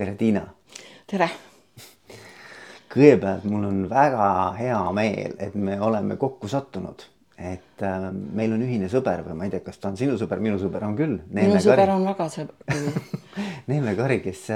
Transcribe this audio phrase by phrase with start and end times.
[0.00, 0.46] tere, Tiina.
[1.10, 1.26] tere.
[2.90, 7.04] kõigepealt mul on väga hea meel, et me oleme kokku sattunud,
[7.36, 10.40] et äh, meil on ühine sõber või ma ei tea, kas ta on sinu sõber,
[10.40, 11.18] minu sõber on küll.
[11.36, 12.80] minu sõber on väga sõber
[13.68, 14.46] Neeme Kari, kes,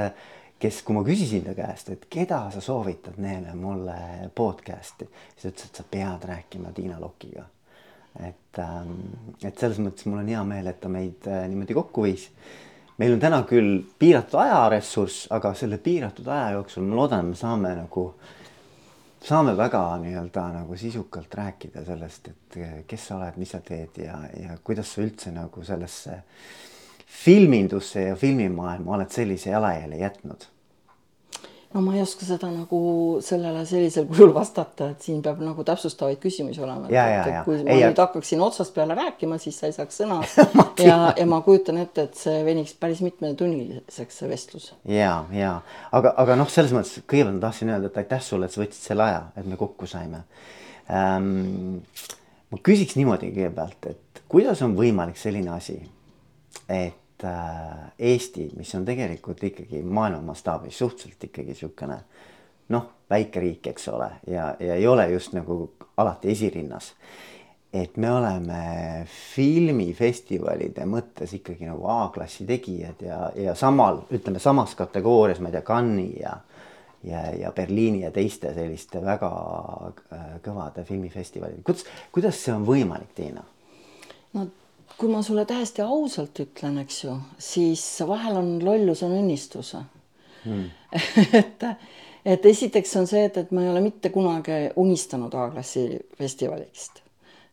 [0.64, 5.52] kes, kui ma küsisin ta käest, et keda sa soovitad Neeme mulle podcast'i, siis ta
[5.52, 7.50] ütles, et sa pead rääkima Tiina Lokiga.
[8.16, 8.96] et, ähm,
[9.44, 12.30] et selles mõttes mul on hea meel, et ta meid äh, niimoodi kokku viis
[12.98, 17.74] meil on täna küll piiratud ajaressurss, aga selle piiratud aja jooksul ma loodan, me saame
[17.78, 18.06] nagu,
[19.24, 24.20] saame väga nii-öelda nagu sisukalt rääkida sellest, et kes sa oled, mis sa teed ja,
[24.40, 26.20] ja kuidas sa üldse nagu sellesse
[27.24, 30.48] filmindusse ja filmimaailma oled sellise jalajälje jätnud
[31.74, 32.80] no ma ei oska seda nagu
[33.24, 36.86] sellele sellisel kujul vastata, et siin peab nagu täpsustavaid küsimusi olema.
[37.46, 40.20] kui ma ei, nüüd hakkaksin otsast peale rääkima, siis sa ei saaks sõna
[40.88, 44.70] ja, ja ma kujutan ette, et see veniks päris mitmetunniliseks, see vestlus.
[44.88, 45.54] ja, ja
[45.90, 48.90] aga, aga noh, selles mõttes kõigepealt ma tahtsin öelda, et aitäh sulle, et sa võtsid
[48.92, 50.22] selle aja, et me kokku saime
[50.86, 51.82] ähm,.
[52.54, 55.80] ma küsiks niimoodi kõigepealt, et kuidas on võimalik selline asi,
[56.70, 61.96] et Äh, Eesti, mis on tegelikult ikkagi maailma mastaabis suhteliselt ikkagi niisugune
[62.68, 66.92] noh, väike riik, eks ole, ja, ja ei ole just nagu alati esirinnas.
[67.74, 75.40] et me oleme filmifestivalide mõttes ikkagi nagu A-klassi tegijad ja, ja samal, ütleme samas kategoorias,
[75.40, 76.36] ma ei tea, Cannes'i ja
[77.04, 79.30] ja, ja Berliini ja teiste selliste väga
[80.12, 83.42] äh, kõvade filmifestivalide, kuidas, kuidas see on võimalik, Tiina?
[84.34, 84.46] no
[84.98, 89.74] kui ma sulle täiesti ausalt ütlen, eks ju, siis vahel on lollus on õnnistus
[90.44, 90.68] hmm.
[91.40, 91.66] et,
[92.24, 97.02] et esiteks on see, et, et ma ei ole mitte kunagi unistanud A-klassi festivalist.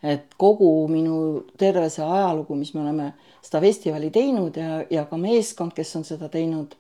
[0.04, 1.18] et kogu minu
[1.58, 6.06] terve see ajalugu, mis me oleme seda festivali teinud ja, ja ka meeskond, kes on
[6.06, 6.74] seda teinud,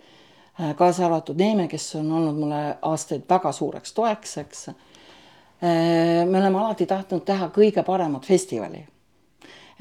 [0.59, 4.63] äh, kaasa arvatud Neeme, kes on olnud mulle aastaid väga suureks toeks, eks.
[4.69, 8.85] Äh, me oleme alati tahtnud teha kõige paremat festivali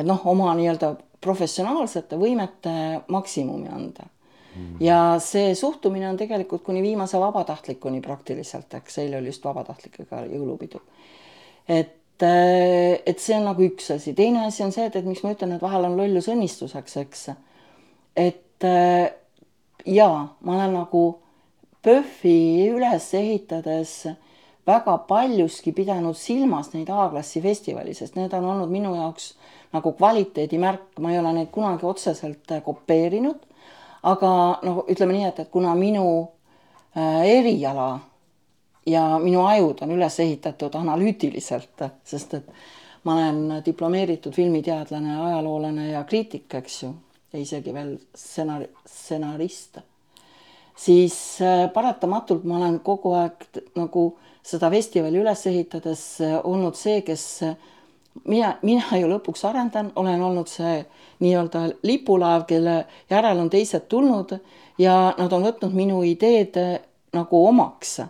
[0.01, 2.73] et noh, oma nii-öelda professionaalsete võimete
[3.13, 4.77] maksimumi anda mm..
[4.81, 10.83] ja see suhtumine on tegelikult kuni viimase vabatahtlikuni praktiliselt, eks eile oli just vabatahtlikega jõulupidu.
[11.69, 15.25] et, äh, et see on nagu üks asi, teine asi on see, et, et miks
[15.27, 17.27] ma ütlen, et vahel on lollus õnnistuseks, eks.
[18.17, 19.11] et äh,
[19.87, 21.05] jaa, ma olen nagu
[21.81, 23.95] PÖFFi üles ehitades
[24.69, 29.33] väga paljuski pidanud silmas neid A-klassi festivali, sest need on olnud minu jaoks
[29.73, 33.47] nagu kvaliteedimärk, ma ei ole neid kunagi otseselt äh, kopeerinud.
[34.03, 34.29] aga
[34.65, 36.05] noh, ütleme nii, et, et kuna minu
[36.97, 37.99] äh, eriala
[38.89, 42.49] ja minu ajud on üles ehitatud analüütiliselt, sest et
[43.05, 46.95] ma olen diplomeeritud filmiteadlane, ajaloolane ja kriitik, eks ju,
[47.33, 49.83] ja isegi veel stsenaar-, stsenarist,
[50.81, 53.45] siis äh, paratamatult ma olen kogu aeg
[53.77, 56.07] nagu seda festivali üles ehitades
[56.49, 57.27] olnud see, kes
[58.25, 60.81] mina, mina ju lõpuks arendan, olen olnud see
[61.21, 64.37] nii-öelda lipulaev, kelle järel on teised tulnud
[64.79, 66.57] ja nad on võtnud minu ideed
[67.13, 68.01] nagu omaks.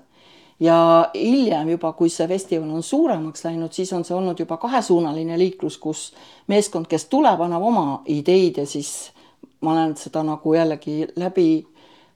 [0.61, 5.39] ja hiljem juba, kui see festival on suuremaks läinud, siis on see olnud juba kahesuunaline
[5.39, 6.13] liiklus, kus
[6.47, 9.13] meeskond, kes tuleb, annab oma ideid ja siis
[9.61, 11.67] ma olen seda nagu jällegi läbi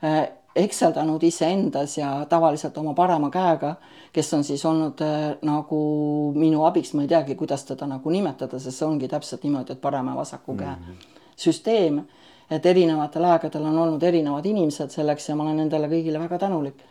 [0.04, 3.74] äh, ekseldanud iseendas ja tavaliselt oma parema käega,
[4.12, 5.78] kes on siis olnud äh, nagu
[6.36, 9.82] minu abiks, ma ei teagi, kuidas teda nagu nimetada, sest see ongi täpselt niimoodi, et
[9.82, 11.18] parema ja vasaku käe mm -hmm.
[11.36, 12.04] süsteem.
[12.50, 16.82] et erinevatel aegadel on olnud erinevad inimesed selleks ja ma olen nendele kõigile väga tänulik.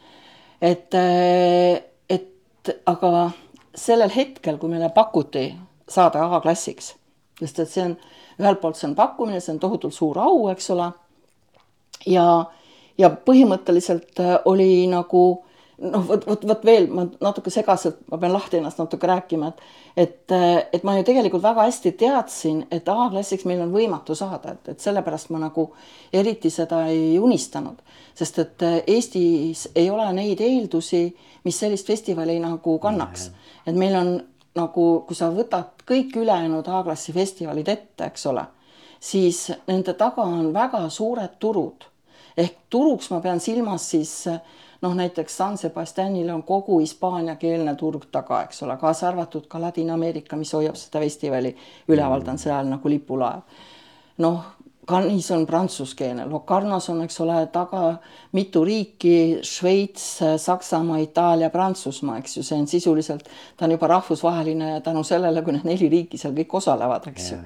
[0.62, 3.32] et, äh, et aga
[3.76, 5.56] sellel hetkel, kui meile pakuti
[5.90, 6.96] saada A-klassiks,
[7.40, 7.98] sest et see on
[8.40, 10.92] ühelt poolt see on pakkumine, see on tohutult suur au, eks ole.
[12.06, 12.46] ja
[12.98, 15.24] ja põhimõtteliselt äh, oli nagu
[15.78, 19.64] noh, vot, vot, vot veel ma natuke segaselt, ma pean lahti ennast natuke rääkima, et
[19.98, 24.56] et, äh, et ma ju tegelikult väga hästi teadsin, et A-klassiks meil on võimatu saada,
[24.56, 25.68] et, et sellepärast ma nagu
[26.14, 27.82] eriti seda ei unistanud,
[28.18, 31.06] sest et äh, Eestis ei ole neid eeldusi,
[31.44, 33.30] mis sellist festivali nagu kannaks,
[33.68, 34.14] et meil on
[34.58, 38.46] nagu, kui sa võtad kõik ülejäänud A-klassi festivalid ette, eks ole,
[39.00, 41.93] siis nende taga on väga suured turud
[42.38, 44.14] ehk turuks ma pean silmas siis
[44.84, 50.36] noh, näiteks San Sebastianil on kogu hispaaniakeelne turg taga, eks ole, kaasa arvatud ka Ladina-Ameerika,
[50.40, 51.54] mis hoiab seda festivali
[51.88, 53.48] üleval, ta on seal nagu lipulaev.
[54.24, 54.44] noh,
[54.84, 57.94] Cannes'is on prantsuskeelne, Locarnos on, eks ole, taga
[58.36, 64.82] mitu riiki, Šveits, Saksamaa, Itaalia, Prantsusmaa, eks ju, see on sisuliselt, ta on juba rahvusvaheline
[64.84, 67.40] tänu sellele, kui need neli riiki seal kõik osalevad, eks ju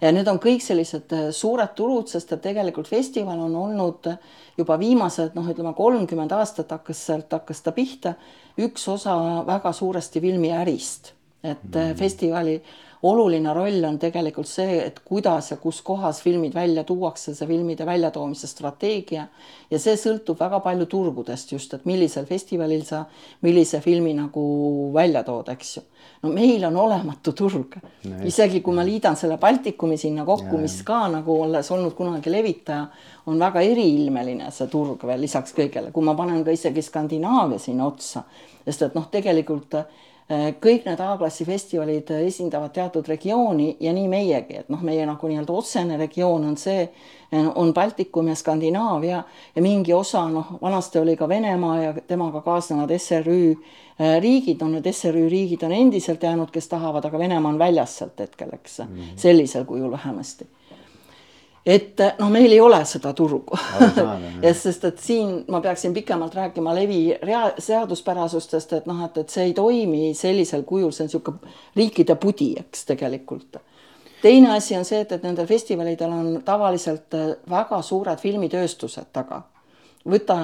[0.00, 4.10] ja need on kõik sellised äh, suured turud, sest et tegelikult festival on olnud
[4.58, 8.14] juba viimased noh, ütleme kolmkümmend aastat hakkas sealt, hakkas ta pihta,
[8.60, 9.16] üks osa
[9.46, 11.12] väga suuresti filmiärist,
[11.42, 11.98] et mm -hmm.
[11.98, 12.62] festivali
[13.02, 17.86] oluline roll on tegelikult see, et kuidas ja kus kohas filmid välja tuuakse, see filmide
[17.88, 19.26] väljatoomise strateegia.
[19.70, 23.04] Ja see sõltub väga palju turgudest just, et millisel festivalil sa
[23.46, 24.42] millise filmi nagu
[24.94, 25.84] välja tood, eks ju.
[26.22, 27.78] no meil on olematu turg.
[28.04, 32.32] No,, isegi kui ma liidan selle Baltikumi sinna kokku, mis ka nagu olles olnud kunagi
[32.32, 32.86] levitaja,
[33.26, 37.88] on väga eriilmeline see turg veel lisaks kõigele, kui ma panen ka isegi Skandinaavia sinna
[37.88, 38.26] otsa,
[38.66, 39.80] sest et noh, tegelikult
[40.62, 45.56] kõik need A-klassi festivalid esindavad teatud regiooni ja nii meiegi, et noh, meie nagu nii-öelda
[45.58, 46.84] otsene regioon on see,
[47.34, 49.22] äh, on Baltikum ja Skandinaavia
[49.56, 54.76] ja mingi osa noh, vanasti oli ka Venemaa ja temaga kaasnevad SRÜ äh, riigid, on
[54.78, 58.78] need SRÜ riigid on endiselt jäänud, kes tahavad, aga Venemaa on väljas sealt hetkel, eks
[58.78, 59.12] mm, -hmm.
[59.16, 60.46] sellisel kujul vähemasti
[61.66, 63.58] et noh, meil ei ole seda turgu
[64.62, 69.50] sest, et siin ma peaksin pikemalt rääkima levi rea-, seaduspärasustest, et noh, et, et see
[69.50, 73.60] ei toimi sellisel kujul, see on niisugune riikide pudi, eks tegelikult.
[74.22, 79.42] teine asi on see, et, et nendel festivalidel on tavaliselt äh, väga suured filmitööstused taga.
[80.08, 80.40] võta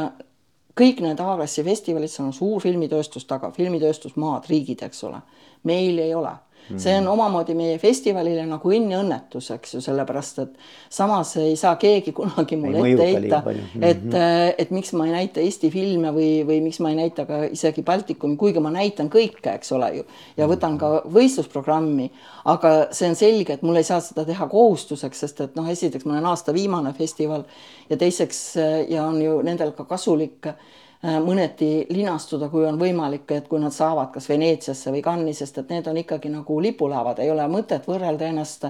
[0.77, 5.23] kõik need A-klassi festivalid, seal on suur filmitööstus taga, filmitööstusmaad, riigid, eks ole.
[5.65, 6.37] meil ei ole
[6.75, 10.55] see on omamoodi meie festivalile nagu õnneõnnetus, eks ju, sellepärast et
[10.93, 13.43] samas ei saa keegi kunagi mulle ette heita,
[13.81, 14.55] et, mhm.
[14.59, 17.85] et miks ma ei näita Eesti filme või, või miks ma ei näita ka isegi
[17.87, 20.07] Baltikumi, kuigi ma näitan kõike, eks ole ju,
[20.39, 22.09] ja võtan ka võistlusprogrammi,
[22.53, 26.07] aga see on selge, et mul ei saa seda teha kohustuseks, sest et noh, esiteks
[26.07, 27.47] mul on aasta viimane festival
[27.91, 28.43] ja teiseks
[28.91, 33.75] ja on ju nendel ka kasulik Äh, mõneti linastuda, kui on võimalik, et kui nad
[33.75, 37.85] saavad kas Veneetsiasse või Cannes'i, sest et need on ikkagi nagu lipulaevad, ei ole mõtet
[37.87, 38.65] võrrelda ennast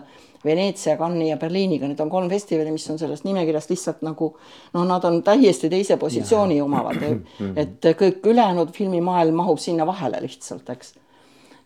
[0.44, 4.32] Veneetsia, Cannes'i ja Berliiniga, need on kolm festivali, mis on sellest nimekirjast lihtsalt nagu
[4.74, 7.02] noh, nad on täiesti teise positsiooni omavad,
[7.62, 10.96] et kõik ülejäänud filmimaailm mahub sinna vahele lihtsalt, eks.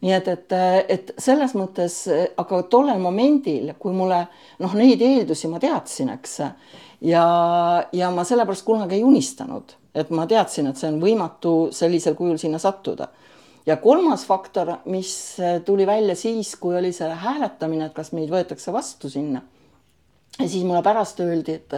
[0.00, 0.52] Nii et, et,
[0.88, 1.94] et selles mõttes,
[2.40, 4.22] aga tollel momendil, kui mulle
[4.62, 6.38] noh, neid eeldusi ma teadsin, eks
[7.00, 7.26] ja,
[7.92, 12.38] ja ma sellepärast kunagi ei unistanud et ma teadsin, et see on võimatu sellisel kujul
[12.38, 13.08] sinna sattuda.
[13.66, 18.72] ja kolmas faktor, mis tuli välja siis, kui oli see hääletamine, et kas meid võetakse
[18.72, 19.42] vastu sinna.
[20.38, 21.74] ja siis mulle pärast öeldi, et,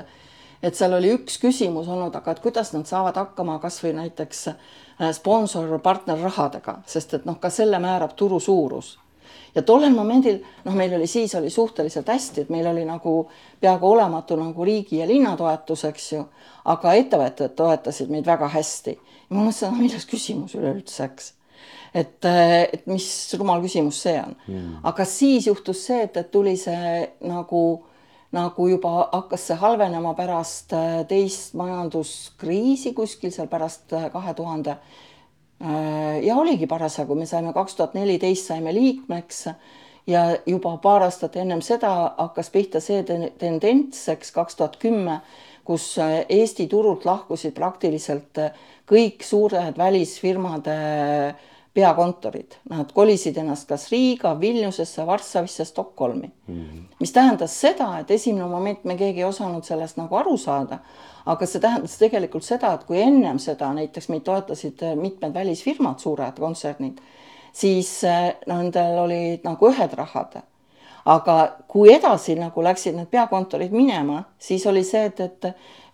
[0.63, 5.13] et seal oli üks küsimus olnud, aga et kuidas nad saavad hakkama kasvõi näiteks äh,
[5.13, 8.99] sponsor partnerrahadega, sest et noh, ka selle määrab turu suurus
[9.55, 13.29] ja tollel momendil noh, meil oli siis oli suhteliselt hästi, et meil oli nagu
[13.61, 16.25] peaaegu olematu nagu riigi ja linna toetus, eks ju,
[16.65, 18.97] aga ettevõtted toetasid meid väga hästi.
[18.97, 21.33] ja ma mõtlesin, milles küsimus üleüldse, eks?
[21.95, 23.07] Et, et mis
[23.37, 24.35] rumal küsimus see on.
[24.49, 24.77] Mm..
[24.89, 27.63] aga siis juhtus see, et, et tuli see nagu,
[28.33, 30.73] nagu juba hakkas see halvenema pärast
[31.09, 35.11] teist majanduskriisi kuskil seal pärast kahe tuhande Äh,
[35.63, 39.45] ja oligi parasjagu, me saime kaks tuhat neliteist saime liikmeks
[40.07, 43.03] ja juba paar aastat ennem seda hakkas pihta see
[43.39, 45.21] tendents, eks kaks tuhat kümme,
[45.65, 48.51] kus äh, Eesti turult lahkusid praktiliselt äh,
[48.91, 50.75] kõik suured välisfirmade
[51.75, 56.55] peakontorid, nad kolisid ennast kas Riiga, Vilniusesse, Varssavisse, Stockholmi mm.
[56.55, 56.83] -hmm.
[57.01, 60.79] mis tähendas seda, et esimene moment me keegi ei osanud sellest nagu aru saada
[61.27, 66.01] aga see tähendas tegelikult seda, et kui ennem seda näiteks meid toetasid äh, mitmed välisfirmad,
[66.03, 66.99] suured kontsernid,
[67.53, 70.41] siis äh, nendel olid nagu ühed rahad.
[71.05, 71.35] aga
[71.67, 75.49] kui edasi nagu läksid need peakontorid minema, siis oli see, et, et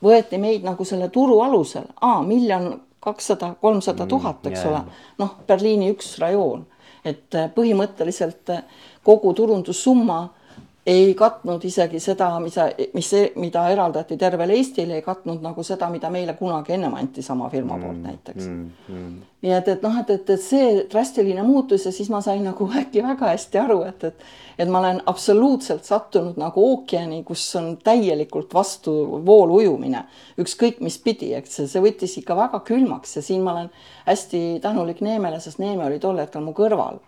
[0.05, 1.87] võeti meid nagu selle turu alusel,
[2.27, 2.75] miljon
[3.09, 4.83] kakssada, kolmsada mm, tuhat, eks ole,
[5.19, 6.67] noh, Berliini üks rajoon,
[7.05, 8.53] et äh, põhimõtteliselt
[9.07, 10.23] kogu turundussumma
[10.89, 16.09] ei katnud isegi seda, mida, mis, mida eraldati tervele Eestile, ei katnud nagu seda, mida
[16.13, 18.71] meile kunagi ennem anti sama firma mm, poolt näiteks mm,.
[18.89, 19.19] Mm.
[19.45, 22.71] nii et, et noh, et, et, et see drastiline muutus ja siis ma sain nagu
[22.83, 24.25] äkki väga hästi aru, et, et,
[24.65, 28.95] et ma olen absoluutselt sattunud nagu ookeani, kus on täielikult vastu
[29.29, 30.07] vool ujumine,
[30.41, 33.69] ükskõik mis pidi, eks see võttis ikka väga külmaks ja siin ma olen
[34.09, 37.03] hästi tänulik Neemele, sest Neeme oli tol hetkel mu kõrval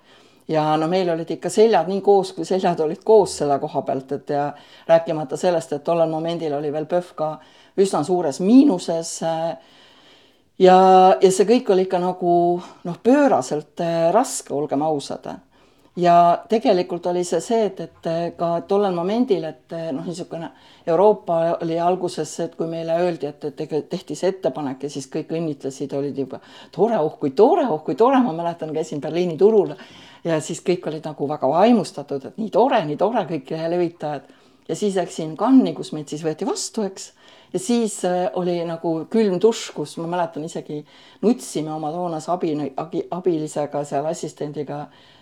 [0.50, 4.12] ja no meil olid ikka seljad nii koos, kui seljad olid koos selle koha pealt,
[4.16, 4.48] et ja
[4.88, 7.30] rääkimata sellest, et tollel momendil oli veel PÖFF ka
[7.78, 9.20] üsna suures miinuses.
[10.58, 10.78] ja,
[11.20, 12.32] ja see kõik oli ikka nagu
[12.84, 15.30] noh, pööraselt eh, raske, olgem ausad
[15.96, 20.50] ja tegelikult oli see see, et, et ka tollel momendil, et noh, niisugune
[20.86, 25.34] Euroopa oli alguses et kui meile öeldi, et, et tehti see ettepanek ja siis kõik
[25.34, 26.40] õnnitlesid, olid juba
[26.72, 29.74] tore, oh kui tore, oh kui tore, ma mäletan, käisin Berliini turul
[30.24, 34.36] ja siis kõik olid nagu väga vaimustatud, et nii tore, nii tore, kõik levitajad
[34.68, 37.12] ja siis läksin Cannes'i, kus meid siis võeti vastu, eks.
[37.52, 40.84] ja siis äh, oli nagu külm dušš, kus ma mäletan isegi
[41.24, 45.19] nutsime oma toonase abi, abilisega seal assistendiga Äh,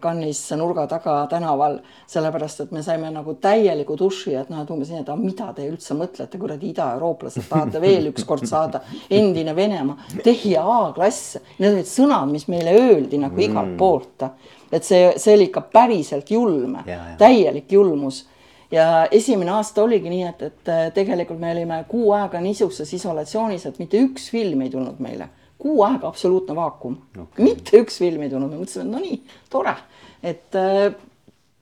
[0.00, 1.78] kannis nurga taga tänaval,
[2.08, 5.66] sellepärast et me saime nagu täieliku duši, et noh, et umbes nii, et mida te
[5.68, 11.36] üldse mõtlete, kuradi idaeurooplased, tahate veel ükskord saada endine Venemaa, tehja A-klass.
[11.58, 13.76] Need olid sõnad, mis meile öeldi nagu igalt mm.
[13.76, 14.24] poolt.
[14.72, 16.78] et see, see oli ikka päriselt julm,
[17.18, 18.24] täielik julmus
[18.70, 23.78] ja esimene aasta oligi nii, et, et tegelikult me olime kuu aega niisuguses isolatsioonis, et
[23.78, 25.28] mitte üks film ei tulnud meile
[25.66, 29.18] kuu aega absoluutne vaakum okay., mitte üks film ei tulnud, me mõtlesime, et no nii,
[29.50, 29.74] tore,
[30.22, 30.94] et äh,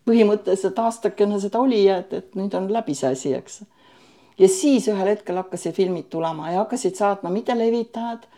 [0.04, 3.62] põhimõtteliselt aastakene seda oli ja et, et nüüd on läbi see asi, eks.
[4.38, 8.28] ja siis ühel hetkel hakkasid filmid tulema ja hakkasid saatma mitte levitajad,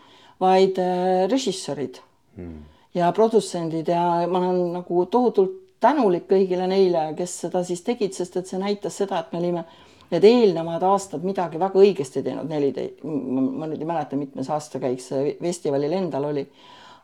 [0.40, 2.00] vaid äh, režissöörid
[2.36, 2.58] hmm.
[2.94, 8.38] ja produtsendid ja ma olen nagu tohutult tänulik kõigile neile, kes seda siis tegid, sest
[8.40, 9.66] et see näitas seda, et me olime
[10.10, 15.36] need eelnevad aastad midagi väga õigesti teinud, neliteist, ma nüüd ei mäleta, mitmes aastakäik see
[15.40, 16.46] festivalil endal oli.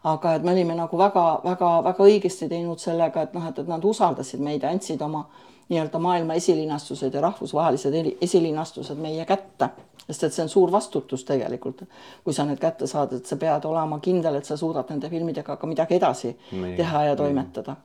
[0.05, 4.41] aga et me olime nagu väga-väga-väga õigesti teinud sellega, et noh, et, et nad usaldasid
[4.43, 5.29] meid ja andsid oma
[5.69, 9.69] nii-öelda maailma esilinastused ja rahvusvahelised esilinastused meie kätte,
[10.07, 11.85] sest et see on suur vastutus tegelikult,
[12.25, 15.57] kui sa need kätte saad, et sa pead olema kindel, et sa suudad nende filmidega
[15.57, 16.77] ka midagi edasi Meie.
[16.77, 17.77] teha ja toimetada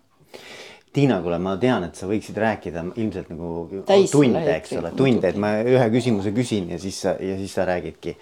[0.97, 5.29] Tiina, kuule, ma tean, et sa võiksid rääkida ilmselt nagu Täis tunde, eks ole, tunde,
[5.29, 8.15] et ma ühe küsimuse küsin ja siis sa ja siis sa räägidki.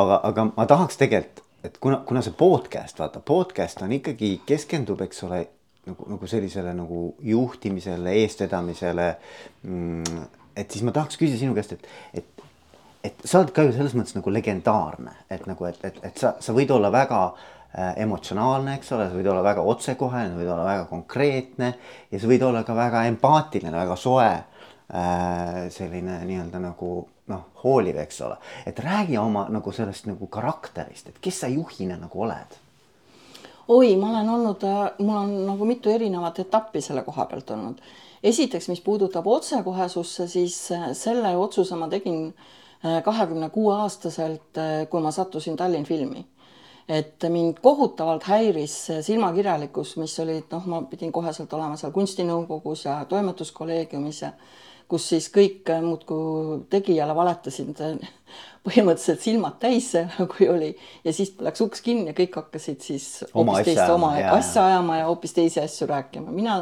[0.00, 5.04] aga, aga ma tahaks tegelikult, et kuna, kuna see podcast, vaata, podcast on ikkagi keskendub,
[5.04, 5.42] eks ole,
[5.84, 9.10] nagu, nagu sellisele nagu juhtimisele, eestvedamisele
[9.68, 10.22] mm,.
[10.56, 11.90] et siis ma tahaks küsida sinu käest, et,
[12.22, 12.48] et,
[13.10, 16.38] et sa oled ka ju selles mõttes nagu legendaarne, et nagu, et, et, et sa,
[16.40, 20.50] sa võid olla väga äh, Äh, emotsionaalne, eks ole, sa võid olla väga otsekohene, võid
[20.50, 21.70] olla väga konkreetne
[22.12, 24.32] ja sa võid olla ka väga empaatiline, väga soe.
[24.94, 26.88] Äh, selline nii-öelda nagu
[27.32, 28.34] noh, hooliv, eks ole,
[28.68, 32.58] et räägi oma nagu sellest nagu karakterist, et kes sa juhina nagu oled
[33.72, 37.80] oi, ma olen olnud, äh, mul on nagu mitu erinevat etappi selle koha pealt olnud.
[38.22, 40.60] esiteks, mis puudutab otsekohesusse, siis
[40.92, 42.34] selle otsuse ma tegin
[43.04, 46.26] kahekümne kuue aastaselt, kui ma sattusin Tallinn filmi
[46.88, 48.74] et mind kohutavalt häiris
[49.06, 54.32] silmakirjalikkus, mis olid, noh, ma pidin koheselt olema seal kunstinõukogus ja toimetuskolleegiumis ja
[54.88, 57.80] kus siis kõik muudkui tegijale valetasid
[58.66, 59.92] põhimõtteliselt silmad täis,
[60.34, 60.74] kui oli
[61.04, 65.00] ja siis läks uks kinni ja kõik hakkasid siis hoopis teist oma ja, asja ajama
[65.00, 66.32] ja hoopis teisi asju rääkima.
[66.32, 66.60] mina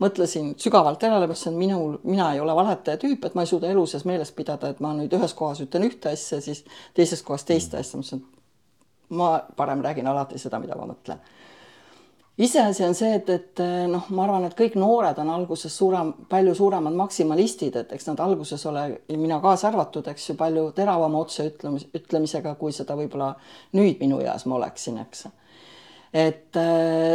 [0.00, 3.68] mõtlesin sügavalt järele, mõtlesin, et minul, mina ei ole valetaja tüüp, et ma ei suuda
[3.68, 6.62] elu sees meeles pidada, et ma nüüd ühes kohas ütlen ühte asja, siis
[6.94, 8.37] teises kohas teist asja, mõtlesin, et
[9.10, 11.20] ma parem räägin alati seda, mida ma mõtlen.
[12.38, 16.54] iseasi on see, et, et noh, ma arvan, et kõik noored on alguses suurem, palju
[16.54, 18.84] suuremad maksimalistid, et eks nad alguses ole,
[19.16, 23.32] mina kaasa arvatud, eks ju, palju teravama otseütlemis, ütlemisega, kui seda võib-olla
[23.74, 25.26] nüüd minu eas ma oleksin, eks.
[26.12, 26.62] et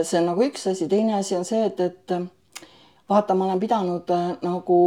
[0.04, 2.18] see on nagu üks asi, teine asi on see, et, et
[3.10, 4.12] vaata, ma olen pidanud
[4.44, 4.80] nagu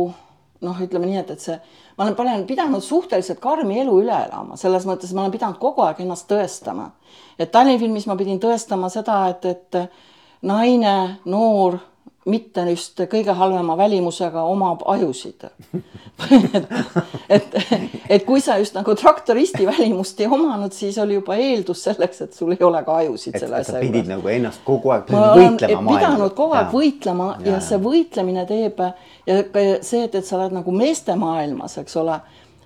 [0.64, 1.56] noh, ütleme nii, et, et see
[1.96, 5.84] ma olen, olen pidanud suhteliselt karmi elu üle elama, selles mõttes ma olen pidanud kogu
[5.84, 6.90] aeg ennast tõestama.
[7.38, 9.78] et Tallinna filmis ma pidin tõestama seda, et, et
[10.42, 11.78] naine, noor,
[12.26, 15.46] mitte just kõige halvema välimusega omab ajusid
[16.54, 16.64] et,
[17.36, 17.56] et,
[18.08, 22.34] et kui sa just nagu traktoristi välimust ei omanud, siis oli juba eeldus selleks, et
[22.36, 23.86] sul ei ole ka ajusid selle asja juures.
[23.86, 25.98] pidid nagu ennast kogu aeg võitlema maailma.
[25.98, 26.72] pidanud kogu aeg ja.
[26.72, 28.82] võitlema ja, ja see võitlemine teeb
[29.26, 32.20] ja ka see, et, et sa oled nagu meestemaailmas, eks ole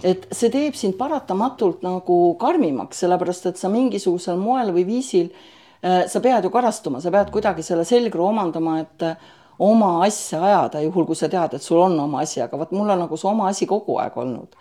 [0.07, 6.07] et see teeb sind paratamatult nagu karmimaks, sellepärast et sa mingisugusel moel või viisil äh,
[6.09, 9.07] sa pead ju karastuma, sa pead kuidagi selle selgroo omandama, et
[9.61, 12.95] oma asja ajada, juhul kui sa tead, et sul on oma asi, aga vot mul
[12.95, 14.57] on nagu see oma asi kogu aeg olnud.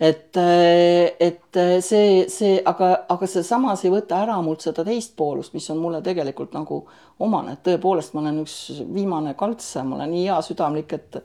[0.00, 5.54] et, et see, see, aga, aga see samas ei võta ära mult seda teist poolust,
[5.56, 6.82] mis on mulle tegelikult nagu
[7.18, 8.56] omane, et tõepoolest ma olen üks
[8.92, 11.22] viimane kaltse, ma olen nii heasüdamlik, et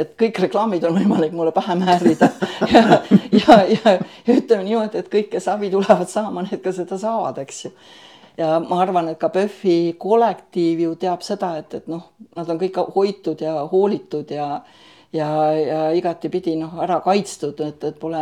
[0.00, 2.28] et kõik reklaamid on võimalik mulle pähe määrida.
[2.70, 2.82] Ja,
[3.40, 7.40] ja, ja, ja ütleme niimoodi, et kõik, kes abi tulevad saama, need ka seda saavad,
[7.42, 7.72] eks ju
[8.38, 12.06] ja ma arvan, et ka PÖFFi kollektiiv ju teab seda, et, et noh,
[12.36, 14.52] nad on kõik hoitud ja hoolitud ja
[15.12, 18.20] ja, ja igatipidi noh, ära kaitstud, et, et pole,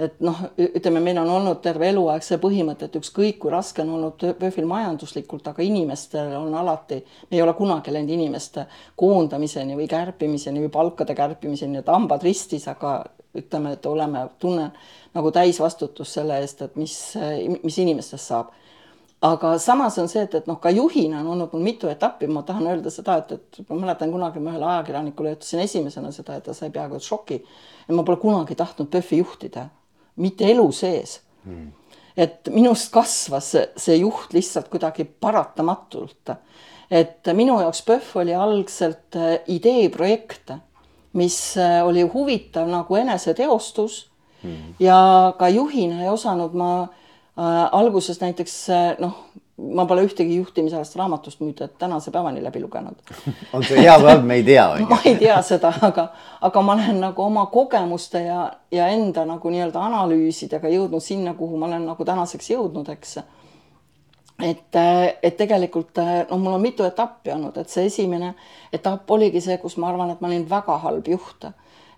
[0.00, 3.94] et noh, ütleme, meil on olnud terve eluaeg see põhimõte, et ükskõik kui raske on
[3.96, 8.66] olnud PÖFFil majanduslikult, aga inimestel on alati, me ei ole kunagi läinud inimeste
[9.00, 13.00] koondamiseni või kärpimiseni või palkade kärpimiseni, et hambad ristis, aga
[13.36, 14.72] ütleme, et oleme, tunnen
[15.14, 16.96] nagu täisvastutust selle eest, et mis,
[17.62, 18.56] mis inimestest saab
[19.20, 22.42] aga samas on see, et, et noh, ka juhina on olnud mul mitu etappi, ma
[22.46, 26.46] tahan öelda seda, et, et ma mäletan kunagi ma ühele ajakirjanikule ütlesin esimesena seda, et
[26.48, 27.42] ta sai peaaegu šoki.
[27.88, 29.66] et ma pole kunagi tahtnud PÖFFi juhtida,
[30.16, 31.66] mitte elu sees mm.
[32.16, 36.32] et minust kasvas see, juht lihtsalt kuidagi paratamatult.
[36.90, 40.54] et minu jaoks PÖFF oli algselt äh, ideeprojekt,
[41.12, 44.06] mis äh, oli huvitav nagu eneseteostus
[44.42, 44.80] mm.
[44.80, 46.72] ja ka juhina ei osanud ma
[47.72, 49.14] alguses näiteks äh, noh,
[49.60, 53.12] ma pole ühtegi juhtimisalast raamatust nüüd tänase päevani läbi lugenud
[53.54, 54.66] on see hea või halb, me ei tea.
[54.90, 56.08] ma ei tea seda, aga,
[56.40, 61.60] aga ma olen nagu oma kogemuste ja, ja enda nagu nii-öelda analüüsidega jõudnud sinna, kuhu
[61.60, 63.16] ma olen nagu tänaseks jõudnud, eks.
[64.48, 64.80] et,
[65.22, 68.34] et tegelikult no mul on mitu etappi olnud, et see esimene
[68.72, 71.50] etapp oligi see, kus ma arvan, et ma olin väga halb juht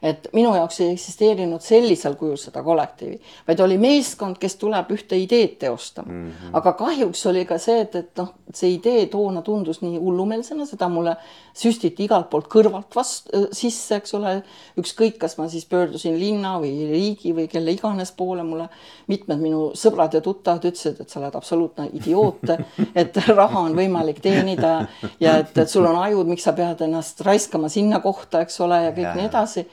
[0.03, 5.19] et minu jaoks ei eksisteerinud sellisel kujul seda kollektiivi, vaid oli meeskond, kes tuleb ühte
[5.19, 6.31] ideed teostama mm.
[6.31, 6.57] -hmm.
[6.59, 10.89] aga kahjuks oli ka see, et, et noh, see idee toona tundus nii hullumeelsena, seda
[10.89, 11.15] mulle
[11.55, 14.43] süstiti igalt poolt kõrvalt vast-, sisse, eks ole.
[14.79, 18.69] ükskõik, kas ma siis pöördusin linna või riigi või kelle iganes poole, mulle
[19.07, 22.55] mitmed minu sõbrad ja tuttavad ütlesid, et sa oled absoluutne idioot,
[23.05, 24.89] et raha on võimalik teenida
[25.21, 28.83] ja et, et sul on ajud, miks sa pead ennast raiskama sinna kohta, eks ole,
[28.89, 29.69] ja kõik ja, nii edasi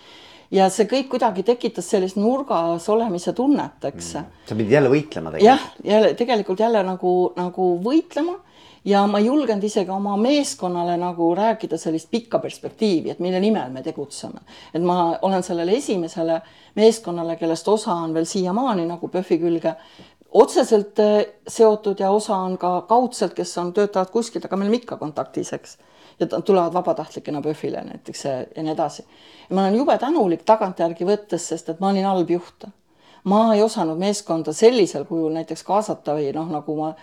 [0.51, 4.37] ja see kõik kuidagi tekitas sellist nurgas olemise tunnet, eks mm..
[4.49, 5.47] sa pidid jälle võitlema tegelikult.
[5.47, 8.39] jah, jälle tegelikult jälle nagu, nagu võitlema
[8.85, 13.73] ja ma ei julgenud isegi oma meeskonnale nagu rääkida sellist pikka perspektiivi, et mille nimel
[13.73, 14.41] me tegutseme.
[14.73, 16.41] et ma olen sellele esimesele
[16.75, 19.75] meeskonnale, kellest osa on veel siiamaani nagu PÖFFi külge
[20.33, 24.81] otseselt eh, seotud ja osa on ka kaudselt, kes on, töötavad kuskilt, aga me oleme
[24.81, 25.77] ikka kontaktis, eks
[26.19, 29.05] ja tulevad vabatahtlikena PÖFFile näiteks ja nii edasi.
[29.49, 32.65] ma olen jube tänulik tagantjärgi võttes, sest et ma olin halb juht.
[33.23, 36.93] Ma ei osanud meeskonda sellisel kujul näiteks kaasata või noh, nagu ma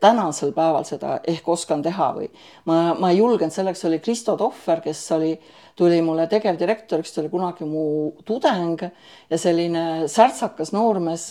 [0.00, 2.28] tänasel päeval seda ehk oskan teha või
[2.68, 5.34] ma, ma ei julgenud, selleks oli Kristo Tohver, kes oli,
[5.76, 7.84] tuli mulle tegevdirektoriks, ta oli kunagi mu
[8.28, 8.88] tudeng
[9.30, 11.30] ja selline särtsakas noormees,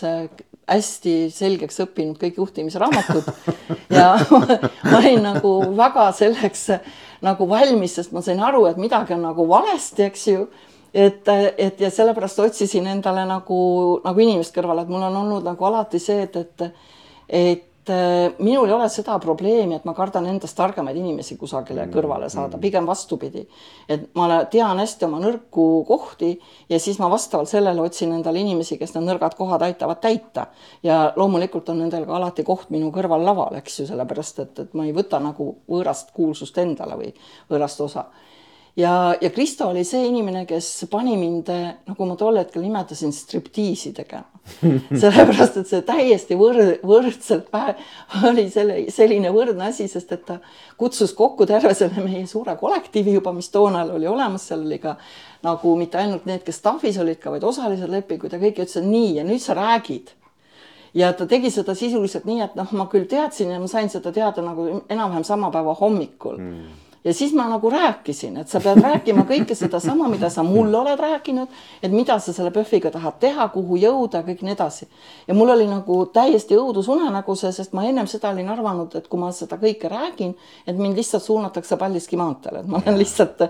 [0.67, 3.29] hästi selgeks õppinud kõik juhtimisraamatud
[3.97, 6.67] ja ma olin nagu väga selleks
[7.23, 10.47] nagu valmis, sest ma sain aru, et midagi on nagu valesti, eks ju.
[10.93, 13.59] Et, et ja sellepärast otsisin endale nagu,
[14.03, 16.67] nagu inimest kõrvale, et mul on olnud nagu alati see, et, et,
[17.27, 17.67] et
[18.39, 22.57] minul ei ole seda probleemi, et ma kardan endast targemaid inimesi kusagile mm, kõrvale saada,
[22.57, 22.61] mm.
[22.61, 23.45] pigem vastupidi.
[23.89, 26.33] et ma tean hästi oma nõrku kohti
[26.69, 30.47] ja siis ma vastavalt sellele otsin endale inimesi, kes need nõrgad kohad aitavad täita.
[30.83, 34.73] ja loomulikult on nendel ka alati koht minu kõrval laval, eks ju, sellepärast et, et
[34.73, 37.13] ma ei võta nagu võõrast kuulsust endale või
[37.49, 38.07] võõrast osa
[38.77, 41.49] ja, ja Kristo oli see inimene, kes pani mind,
[41.87, 44.27] nagu ma tol hetkel nimetasin, striptiisi tegema.
[45.01, 47.49] sellepärast, et see täiesti võrd-, võrdselt
[48.29, 50.37] oli selle, selline võrdne asi, sest et ta
[50.79, 54.95] kutsus kokku terve selle meie suure kollektiivi juba, mis toonal oli olemas, seal oli ka
[55.43, 59.17] nagu mitte ainult need, kes staff'is olid ka, vaid osalised lepingud ja kõik ütlesid nii
[59.19, 60.15] ja nüüd sa räägid.
[60.95, 64.15] Ja ta tegi seda sisuliselt nii, et noh, ma küll teadsin ja ma sain seda
[64.15, 66.39] teada nagu enam-vähem sama päeva hommikul.
[66.39, 70.77] Mm ja siis ma nagu rääkisin, et sa pead rääkima kõike sedasama, mida sa mulle
[70.79, 74.87] oled rääkinud, et mida sa selle PÖFFiga tahad teha, kuhu jõuda, kõik nii edasi.
[75.27, 79.19] ja mul oli nagu täiesti õudusunenägu see, sest ma ennem seda olin arvanud, et kui
[79.19, 80.35] ma seda kõike räägin,
[80.67, 83.45] et mind lihtsalt suunatakse Paldiski maanteele, et ma olen lihtsalt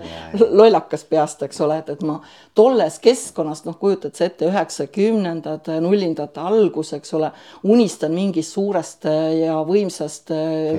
[0.60, 2.20] lollakas peast, eks ole, et, et ma
[2.54, 7.32] tolles keskkonnas, noh, kujutad sa ette, üheksakümnendad, nullindate algus, eks ole,
[7.64, 9.08] unistan mingist suurest
[9.38, 10.32] ja võimsast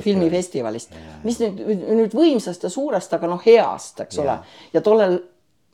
[0.03, 1.62] filmifestivalist, mis nüüd,
[1.99, 4.39] nüüd võimsast ja mitte suurest, aga noh, heast, eks ole.
[4.74, 5.19] ja tollel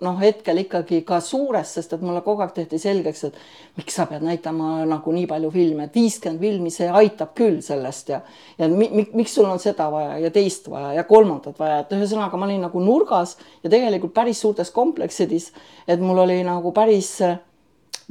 [0.04, 3.38] noh, hetkel ikkagi ka suurest, sest et mulle kogu aeg tehti selgeks, et
[3.78, 8.12] miks sa pead näitama nagu nii palju filme, et viiskümmend filmi, see aitab küll sellest
[8.12, 8.20] ja
[8.58, 11.96] ja mi, mi, miks sul on seda vaja ja teist vaja ja kolmandat vaja, et
[11.96, 15.52] ühesõnaga ma olin nagu nurgas ja tegelikult päris suurtes kompleksides,
[15.88, 17.16] et mul oli nagu päris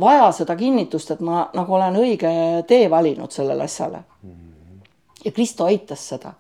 [0.00, 2.32] vaja seda kinnitust, et ma nagu olen õige
[2.68, 4.04] tee valinud sellele asjale.
[4.22, 4.80] Mhm.
[5.24, 6.32] ja Kristo aitas seda.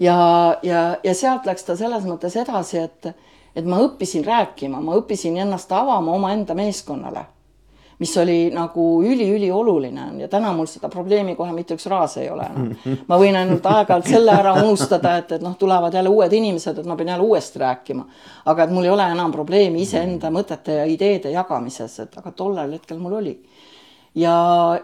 [0.00, 3.12] Ja, ja, ja sealt läks ta selles mõttes edasi, et,
[3.56, 7.24] et ma õppisin rääkima, ma õppisin ennast avama omaenda meeskonnale,
[8.02, 10.08] mis oli nagu üliülioluline.
[10.18, 12.72] Ja täna mul seda probleemi kohe mitte üks raas ei ole enam.
[12.72, 12.96] No..
[13.10, 16.88] ma võin ainult aeg-ajalt selle ära unustada, et, et noh, tulevad jälle uued inimesed, et
[16.88, 18.06] ma pean jälle uuesti rääkima.
[18.44, 22.74] aga et mul ei ole enam probleemi iseenda mõtete ja ideede jagamises, et aga tollel
[22.74, 23.36] hetkel mul oli
[24.14, 24.34] ja,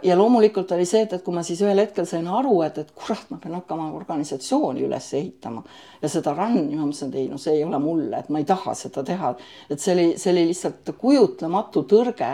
[0.03, 2.93] ja loomulikult oli see, et, et kui ma siis ühel hetkel sain aru, et, et
[2.97, 5.65] kurat, ma pean hakkama organisatsiooni üles ehitama
[6.03, 8.49] ja seda run'i, ma mõtlesin, et ei, no see ei ole mulle, et ma ei
[8.49, 9.35] taha seda teha.
[9.71, 12.33] et see oli, see oli lihtsalt kujutlematu tõrge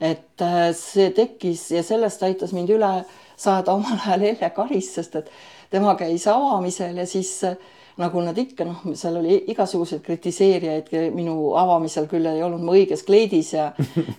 [0.00, 2.90] et äh, see tekkis ja sellest aitas mind üle
[3.40, 5.28] saada omal ajal Elle Karis, sest et
[5.70, 7.58] tema käis avamisel ja siis äh,
[8.00, 13.04] nagu nad ikka noh, seal oli igasuguseid kritiseerijaid minu avamisel küll ei olnud ma õiges
[13.06, 13.70] kleidis ja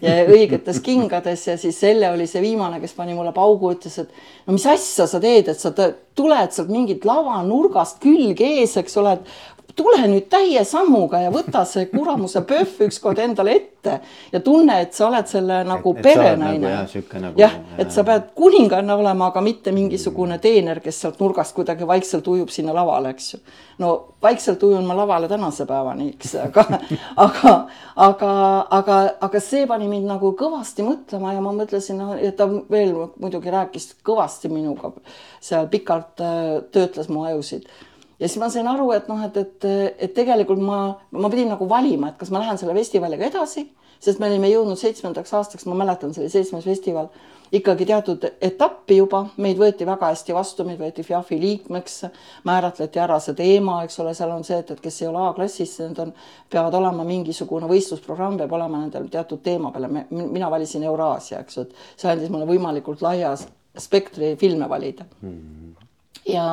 [0.02, 4.48] ja õigetes kingades ja siis Elle oli see viimane, kes pani mulle paugu, ütles, et
[4.48, 9.17] no mis asja sa teed, et sa tuled sealt mingit lavanurgast külg ees, eks ole,
[9.17, 13.97] et tule nüüd täie sammuga ja võta see kuramuse pöhv ükskord endale ette
[14.31, 16.71] ja tunne, et sa oled selle nagu et perenaine.
[16.75, 21.55] nagu, nagu, jah, et sa pead kuninganna olema, aga mitte mingisugune teener, kes sealt nurgast
[21.57, 23.41] kuidagi vaikselt ujub sinna lavale, eks ju.
[23.81, 26.65] no vaikselt ujun ma lavale tänase päevani, eks, aga,
[27.25, 27.55] aga,
[28.07, 28.34] aga,
[28.79, 32.93] aga, aga see pani mind nagu kõvasti mõtlema ja ma mõtlesin, no ja ta veel
[33.17, 34.93] muidugi rääkis kõvasti minuga
[35.41, 37.65] seal pikalt äh, töötles mu ajusid
[38.21, 39.67] ja siis ma sain aru, et noh, et, et,
[40.05, 40.79] et tegelikult ma,
[41.17, 43.65] ma pidin nagu valima, et kas ma lähen selle festivaliga edasi,
[44.01, 47.10] sest me olime jõudnud seitsmendaks aastaks, ma mäletan, see oli seitsmes festival,
[47.51, 51.97] ikkagi teatud etappi juba, meid võeti väga hästi vastu, meid võeti FIAF-i liikmeks,
[52.47, 55.73] määratleti ära see teema, eks ole, seal on see, et, et kes ei ole A-klassis,
[55.84, 56.13] need on,
[56.53, 61.65] peavad olema mingisugune võistlusprogramm, peab olema nendel teatud teema peale, mina valisin Euraasia, eks ju,
[61.67, 63.34] et see andis mulle võimalikult laia
[63.77, 65.36] spektri filme valida mm.
[65.36, 65.89] -hmm.
[66.31, 66.45] ja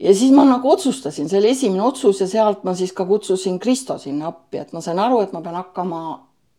[0.00, 3.58] ja siis ma nagu otsustasin, see oli esimene otsus ja sealt ma siis ka kutsusin
[3.58, 6.00] Kristo sinna appi, et ma sain aru, et ma pean hakkama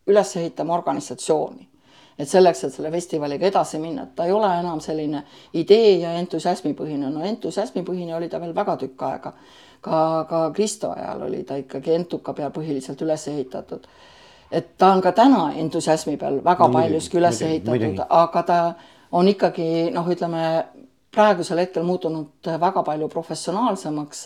[0.06, 1.68] üles ehitama organisatsiooni.
[2.18, 5.22] et selleks, et selle festivaliga edasi minna, et ta ei ole enam selline
[5.58, 9.32] idee ja entusiasmipõhine, no entusiasmipõhine oli ta veel väga tükk aega.
[9.80, 13.86] ka, ka Kristo ajal oli ta ikkagi entuka peal põhiliselt üles ehitatud.
[14.50, 18.74] et ta on ka täna entusiasmi peal väga no, paljuski üles ehitatud, aga ta
[19.12, 20.66] on ikkagi noh, ütleme
[21.12, 24.22] praegusel hetkel muutunud väga palju professionaalsemaks,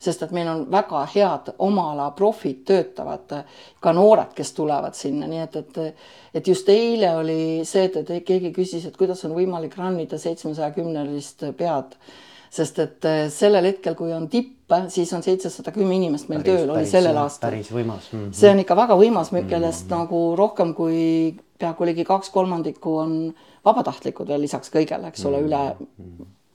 [0.00, 3.34] sest et meil on väga head oma ala profid töötavad,
[3.80, 8.52] ka noored, kes tulevad sinna, nii et, et et just eile oli see, et, keegi
[8.56, 11.96] küsis, et kuidas on võimalik run ida seitsmesaja kümnelist pead
[12.50, 16.72] sest et sellel hetkel, kui on tipp, siis on seitsesada kümme inimest meil päris, tööl,
[16.74, 17.50] oli sellel aastal.
[17.50, 18.24] päris võimas mm.
[18.24, 18.32] -hmm.
[18.40, 19.98] see on ikka väga võimas, kellest mm -hmm.
[19.98, 23.34] nagu rohkem kui peaaegu ligi kaks kolmandikku on
[23.66, 25.62] vabatahtlikud veel lisaks kõigele, eks ole, üle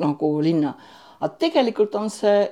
[0.01, 0.75] nagu linna.
[1.19, 2.45] aga tegelikult on see,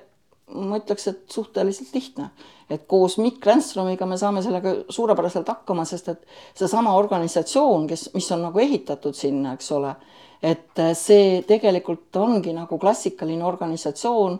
[0.53, 2.29] ma ütleks, et suhteliselt lihtne,
[2.69, 8.31] et koos Mikk Ränstromiga me saame sellega suurepäraselt hakkama, sest et seesama organisatsioon, kes, mis
[8.31, 9.93] on nagu ehitatud sinna, eks ole,
[10.43, 14.39] et see tegelikult ongi nagu klassikaline organisatsioon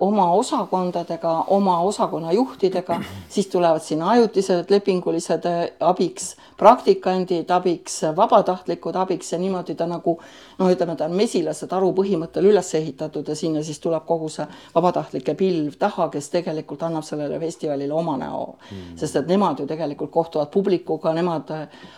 [0.00, 5.44] oma osakondadega, oma osakonna juhtidega, siis tulevad sinna ajutised lepingulised
[5.80, 10.16] abiks, praktikandid abiks, vabatahtlikud abiks ja niimoodi ta nagu
[10.58, 14.46] noh, ütleme, ta on mesilase taru põhimõttel üles ehitatud ja sinna siis tuleb kogu see
[14.74, 18.56] vabatahtlike pilv taha, kes tegelikult annab sellele festivalile oma näo.
[18.70, 18.96] Mm..
[18.96, 21.52] sest et nemad ju tegelikult kohtuvad publikuga, nemad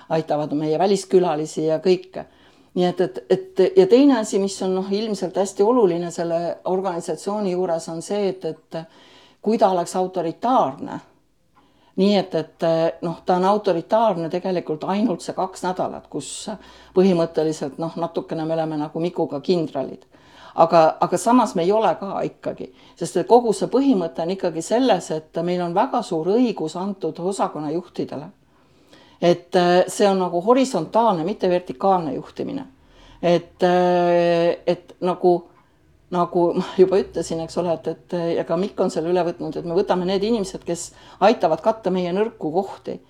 [0.08, 2.26] aitavad meie väliskülalisi ja kõike
[2.74, 7.52] nii et, et, et ja teine asi, mis on noh, ilmselt hästi oluline selle organisatsiooni
[7.52, 8.78] juures on see, et, et
[9.42, 11.00] kui ta oleks autoritaarne,
[12.00, 12.68] nii et, et
[13.02, 16.30] noh, ta on autoritaarne tegelikult ainult see kaks nädalat, kus
[16.94, 20.06] põhimõtteliselt noh, natukene me oleme nagu Mikuga kindralid.
[20.54, 25.10] aga, aga samas me ei ole ka ikkagi, sest kogu see põhimõte on ikkagi selles,
[25.10, 28.30] et meil on väga suur õigus antud osakonna juhtidele
[29.20, 32.64] et äh, see on nagu horisontaalne, mitte vertikaalne juhtimine.
[33.22, 35.34] et, äh, et nagu,
[36.10, 39.56] nagu ma juba ütlesin, eks ole, et, et ja ka Mikk on selle üle võtnud,
[39.56, 43.00] et me võtame need inimesed, kes aitavad katta meie nõrku kohti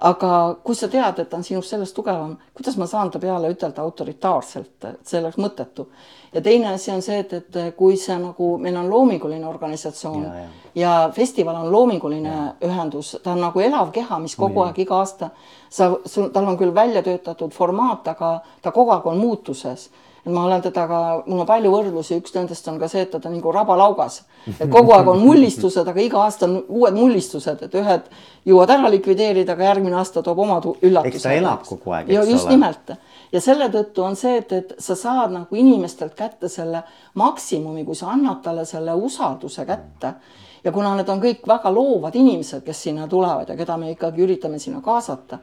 [0.00, 3.50] aga kui sa tead, et ta on sinust sellest tugevam, kuidas ma saan ta peale
[3.52, 5.86] ütelda autoritaarselt, et see oleks mõttetu.
[6.32, 10.34] ja teine asi on see, et, et kui see nagu, meil on loominguline organisatsioon ja,
[10.34, 10.48] ja.
[10.74, 12.44] ja festival on loominguline ja.
[12.68, 15.30] ühendus, ta on nagu elav keha, mis kogu aeg iga aasta
[15.68, 19.90] sa, sul, tal on küll välja töötatud formaat, aga ta kogu aeg on muutuses
[20.24, 23.20] ma olen teda ka, mul on palju võrdlusi, üks nendest on ka see, et ta
[23.24, 24.20] on nagu rabalaugas,
[24.52, 28.10] et kogu aeg on mullistused, aga iga aasta on uued mullistused, et ühed
[28.48, 31.16] jõuad ära likvideerida, aga järgmine aasta toob omad üllatused.
[31.16, 32.34] eks ta elab kogu aeg, eks ole.
[32.34, 32.92] just nimelt.
[33.32, 36.82] Ja selle tõttu on see, et, et sa saad nagu inimestelt kätte selle
[37.14, 40.14] maksimumi, kui sa annad talle selle usalduse kätte.
[40.64, 44.26] Ja kuna need on kõik väga loovad inimesed, kes sinna tulevad ja keda me ikkagi
[44.26, 45.38] üritame sinna kaasata,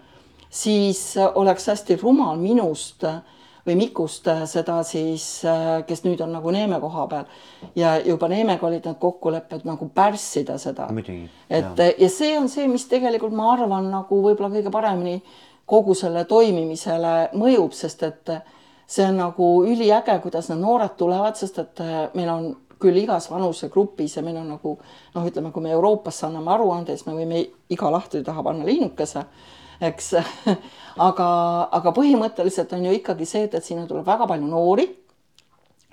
[0.49, 3.17] siis oleks hästi rumal minust äh,
[3.67, 7.25] või Mikust äh, seda siis, äh, kes nüüd on nagu Neeme koha peal
[7.75, 10.87] ja juba Neemega olid need kokkulepped nagu pärssida seda.
[11.49, 11.91] et ja.
[11.97, 15.19] ja see on see, mis tegelikult ma arvan, nagu võib-olla kõige paremini
[15.67, 18.31] kogu selle toimimisele mõjub, sest et
[18.87, 22.47] see on nagu üliäge, kuidas need noored tulevad, sest et äh, meil on
[22.79, 27.07] küll igas vanusegrupis ja meil on nagu noh, ütleme, kui me Euroopasse anname aruande, siis
[27.09, 29.25] me võime iga lahtri taha panna linnukese
[29.81, 30.13] eks
[31.07, 31.27] aga,
[31.77, 34.87] aga põhimõtteliselt on ju ikkagi see, et, et sinna tuleb väga palju noori,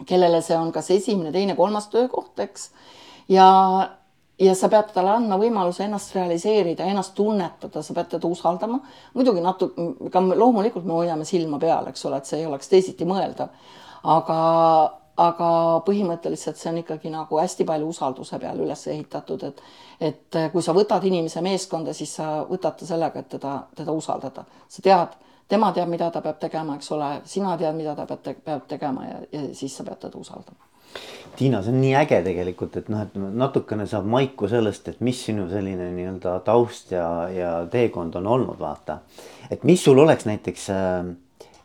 [0.09, 2.71] kellele see on kas esimene, teine, kolmas töökoht, eks.
[3.31, 3.47] ja,
[4.41, 8.81] ja sa pead talle andma võimaluse ennast realiseerida, ennast tunnetada, sa pead teda usaldama.
[9.15, 13.09] muidugi natuke, ka loomulikult me hoiame silma peal, eks ole, et see ei oleks teisiti
[13.09, 13.55] mõeldav.
[14.05, 14.39] aga,
[15.17, 15.49] aga
[15.87, 19.63] põhimõtteliselt see on ikkagi nagu hästi palju usalduse peale üles ehitatud, et
[20.01, 24.45] et kui sa võtad inimese meeskonda, siis sa võtad ta sellega, et teda, teda usaldada.
[24.69, 25.15] sa tead,
[25.49, 29.07] tema teab, mida ta peab tegema, eks ole, sina tead, mida ta peab, peab tegema
[29.07, 30.65] ja, ja siis sa pead teda usaldama
[31.37, 35.19] Tiina, see on nii äge tegelikult, et noh, et natukene saab maiku sellest, et mis
[35.27, 39.01] sinu selline nii-öelda taust ja, ja teekond on olnud, vaata.
[39.51, 41.09] et mis sul oleks näiteks äh,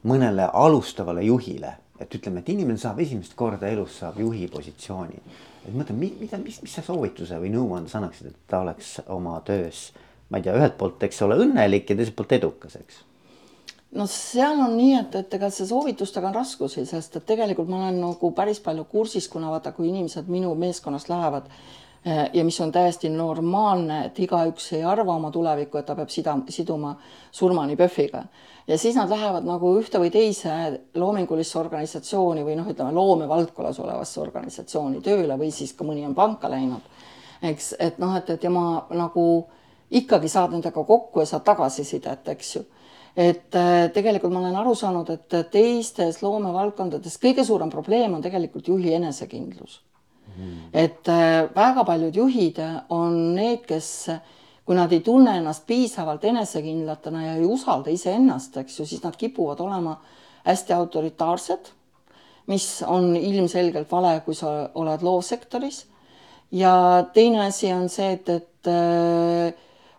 [0.09, 5.19] mõnele alustavale juhile, et ütleme, et inimene saab esimest korda elus saab juhi positsiooni.
[5.67, 9.39] et mõtle, mida, mis, mis sa soovituse või nõuande sa annaksid, et ta oleks oma
[9.45, 9.89] töös,
[10.29, 13.03] ma ei tea, ühelt poolt, eks ole, õnnelik ja teiselt poolt edukas, eks
[13.91, 17.83] no seal on nii, et, et ega see soovitustega on raskusi, sest et tegelikult ma
[17.83, 21.49] olen nagu päris palju kursis, kuna vaata, kui inimesed minu meeskonnast lähevad
[22.33, 26.37] ja mis on täiesti normaalne, et igaüks ei arva oma tulevikku, et ta peab sida,
[26.49, 26.93] siduma
[27.31, 28.23] surmani PÖFFiga.
[28.67, 34.21] ja siis nad lähevad nagu ühte või teise loomingulisse organisatsiooni või noh, ütleme loomevaldkonnas olevasse
[34.21, 36.81] organisatsiooni tööle või siis ka mõni on panka läinud.
[37.41, 39.47] eks, et noh, et, et ja ma nagu
[39.91, 42.65] ikkagi saad nendega kokku ja saad tagasisidet, eks ju
[43.17, 48.67] et äh, tegelikult ma olen aru saanud, et teistes loomevaldkondades kõige suurem probleem on tegelikult
[48.67, 49.81] juhi enesekindlus.
[50.73, 54.09] Et äh, väga paljud juhid on need, kes,
[54.65, 59.17] kui nad ei tunne ennast piisavalt enesekindlatena ja ei usalda iseennast, eks ju, siis nad
[59.17, 59.97] kipuvad olema
[60.45, 61.71] hästi autoritaarsed,
[62.47, 65.85] mis on ilmselgelt vale, kui sa oled loovsektoris.
[66.51, 69.53] ja teine asi on see, et, et äh,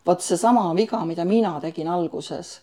[0.07, 2.61] vot seesama viga, mida mina tegin alguses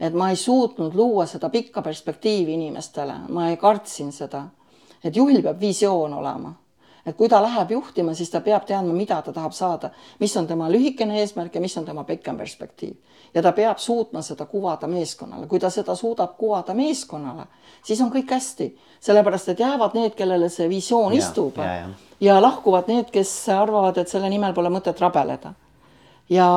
[0.00, 4.46] et ma ei suutnud luua seda pikka perspektiivi inimestele, ma kartsin seda.
[5.04, 6.52] et juhil peab visioon olema.
[7.06, 9.90] Et kui ta läheb juhtima, siis ta peab teadma, mida ta tahab saada,
[10.20, 12.94] mis on tema lühikene eesmärk ja mis on tema pikem perspektiiv.
[13.34, 17.46] ja ta peab suutma seda kuvada meeskonnale, kui ta seda suudab kuvada meeskonnale,
[17.84, 21.88] siis on kõik hästi, sellepärast et jäävad need, kellele see visioon ja, istub ja, ja.
[22.20, 25.54] ja lahkuvad need, kes arvavad, et selle nimel pole mõtet rabeleda.
[26.28, 26.50] ja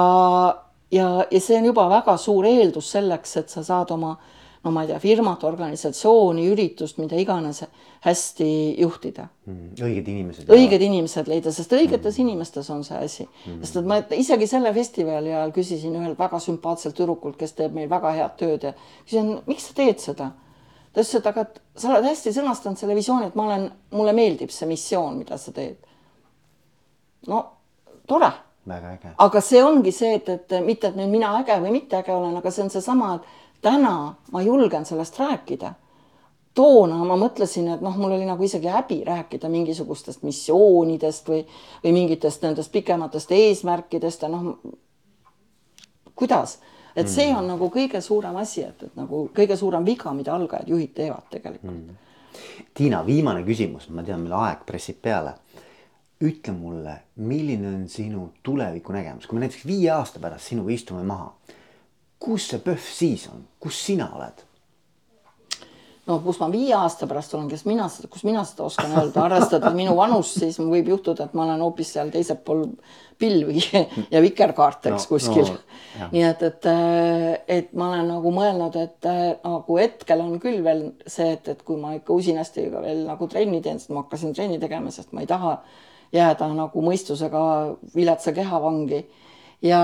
[0.92, 4.16] ja, ja see on juba väga suur eeldus selleks, et sa saad oma
[4.64, 7.62] no ma ei tea, firmat, organisatsiooni, üritust, mida iganes
[8.04, 9.78] hästi juhtida mm,.
[9.80, 10.52] õiged inimesed.
[10.52, 12.26] õiged inimesed leida, sest õigetes mm.
[12.26, 13.62] inimestes on see asi mm..
[13.64, 17.90] sest et ma isegi selle festivali ajal küsisin ühelt väga sümpaatselt tüdrukult, kes teeb meil
[17.92, 18.74] väga head tööd ja
[19.06, 20.32] küsisin, miks sa teed seda?
[20.90, 21.46] ta ütles, et aga
[21.80, 25.56] sa oled hästi sõnastanud selle visiooni, et ma olen, mulle meeldib see missioon, mida sa
[25.56, 25.80] teed.
[27.32, 27.44] no
[28.10, 28.32] tore
[28.70, 29.14] väga äge.
[29.18, 32.36] aga see ongi see, et, et mitte, et nüüd mina äge või mitte äge olen,
[32.40, 35.74] aga see on seesama, et täna ma julgen sellest rääkida.
[36.54, 41.46] toona ma mõtlesin, et noh, mul oli nagu isegi häbi rääkida mingisugustest missioonidest või,
[41.84, 44.58] või mingitest nendest pikematest eesmärkidest ja noh,
[46.16, 46.58] kuidas,
[46.96, 47.54] et see on mm.
[47.54, 51.74] nagu kõige suurem asi, et, et nagu kõige suurem viga, mida algajad juhid teevad tegelikult
[51.74, 52.06] mm..
[52.74, 55.34] Tiina, viimane küsimus, ma tean, meil aeg pressib peale
[56.20, 61.32] ütle mulle, milline on sinu tulevikunägemus, kui me näiteks viie aasta pärast sinuga istume maha.
[62.20, 64.46] Kus see PÖFF siis on, kus sina oled?
[66.10, 69.76] no kus ma viie aasta pärast olen, kes mina kus mina seda oskan öelda, arvestades
[69.78, 72.66] minu vanust, siis võib juhtuda, et ma olen hoopis seal teisel pool
[73.20, 73.62] pilvi
[74.14, 76.08] ja vikerkaarte, eks no, kuskil no,.
[76.14, 76.70] nii et, et,
[77.60, 79.10] et ma olen nagu mõelnud, et
[79.44, 83.62] nagu hetkel on küll veel see, et, et kui ma ikka usinasti veel nagu trenni
[83.66, 85.60] teen, sest ma hakkasin trenni tegema, sest ma ei taha
[86.16, 87.42] jääda nagu mõistusega
[87.94, 89.04] viletsa kehavangi.
[89.62, 89.82] Ja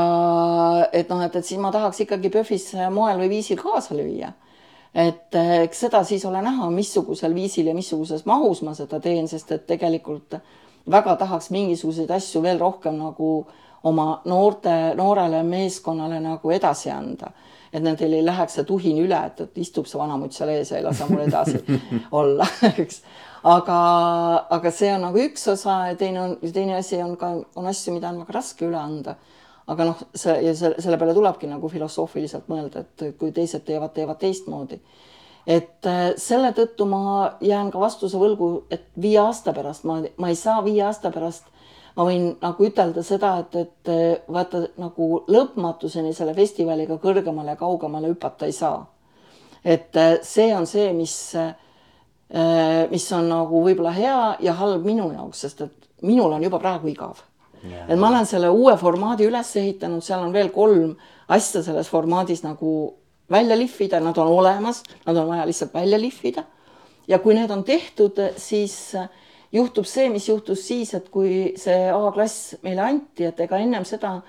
[0.93, 4.31] et noh, et, et siis ma tahaks ikkagi PÖFFis moel või viisil kaasa lüüa.
[4.93, 9.51] et eks seda siis ole näha, missugusel viisil ja missuguses mahus ma seda teen, sest
[9.51, 10.37] et tegelikult
[10.91, 13.47] väga tahaks mingisuguseid asju veel rohkem nagu
[13.83, 17.31] oma noorte, noorele meeskonnale nagu edasi anda
[17.75, 20.79] et nendel ei läheks see tuhin üle, et, et istub see vanamutt seal ees ja
[20.79, 21.59] ei lase mul edasi
[22.19, 23.01] olla, eks
[23.45, 23.77] aga,
[24.57, 27.93] aga see on nagu üks osa ja teine on, teine asi on ka, on asju,
[27.95, 29.15] mida on väga raske üle anda.
[29.67, 33.93] Aga noh, see ja selle, selle peale tulebki nagu filosoofiliselt mõelda, et kui teised teevad,
[33.95, 34.79] teevad teistmoodi.
[35.47, 40.29] et äh, selle tõttu ma jään ka vastuse võlgu, et viie aasta pärast ma, ma
[40.29, 41.45] ei saa viie aasta pärast
[41.95, 47.61] ma võin nagu ütelda seda, et, et äh, vaata nagu lõpmatuseni selle festivaliga kõrgemale ja
[47.61, 48.85] kaugemale hüpata ei saa.
[49.63, 51.35] et äh, see on see, mis
[52.89, 56.89] mis on nagu võib-olla hea ja halb minu jaoks, sest et minul on juba praegu
[56.89, 57.21] igav.
[57.63, 60.95] Et ma olen selle uue formaadi üles ehitanud, seal on veel kolm
[61.27, 62.71] asja selles formaadis nagu
[63.31, 66.43] välja lihvida, nad on olemas, nad on vaja lihtsalt välja lihvida.
[67.07, 68.95] ja kui need on tehtud, siis
[69.51, 74.19] juhtub see, mis juhtus siis, et kui see A-klass meile anti, et ega ennem seda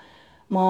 [0.53, 0.65] ma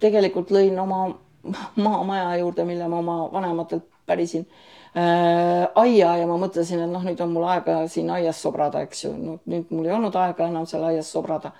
[0.00, 1.08] tegelikult lõin oma
[1.86, 7.20] maamaja juurde, mille ma oma vanematelt pärisin äh, aia ja ma mõtlesin, et noh, nüüd
[7.22, 10.68] on mul aega siin aias sobrada, eks ju, no nüüd mul ei olnud aega enam
[10.70, 11.52] seal aias sobrada.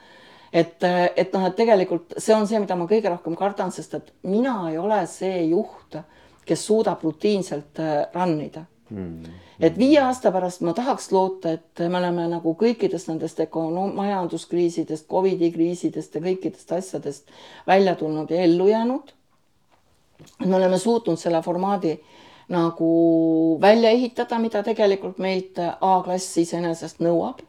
[0.56, 4.12] Et, et noh, et tegelikult see on see, mida ma kõige rohkem kardan, sest et
[4.24, 5.98] mina ei ole see juht,
[6.46, 9.38] kes suudab rutiinselt äh, run ida mm..
[9.60, 15.08] et viie aasta pärast ma tahaks loota, et me oleme nagu kõikidest nendest ökonoom-, majanduskriisidest,
[15.10, 17.34] Covidi kriisidest ja kõikidest asjadest
[17.66, 19.12] välja tulnud ja ellu jäänud.
[20.46, 21.98] me oleme suutnud selle formaadi
[22.48, 27.42] nagu välja ehitada, mida tegelikult meilt A-klass iseenesest nõuab.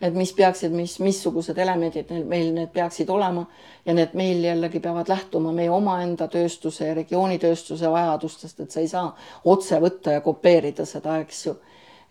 [0.00, 3.46] Et mis peaksid, mis, missugused elemendid meil need peaksid olema
[3.86, 8.90] ja need meil jällegi peavad lähtuma meie omaenda tööstuse ja regioonitööstuse vajadustest, et sa ei
[8.92, 9.06] saa
[9.44, 11.56] otse võtta ja kopeerida seda, eks ju.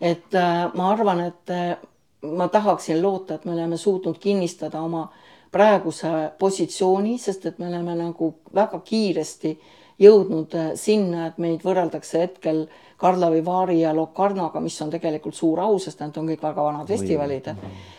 [0.00, 1.76] et äh, ma arvan, et äh,
[2.22, 5.06] ma tahaksin loota, et me oleme suutnud kinnistada oma
[5.52, 11.64] praeguse positsiooni, sest et me oleme nagu väga kiiresti äh, jõudnud äh, sinna, et meid
[11.64, 16.42] võrreldakse hetkel Karlovi Vaari ja Locarnoga, mis on tegelikult suur au, sest need on kõik
[16.44, 17.50] väga vanad festivalid.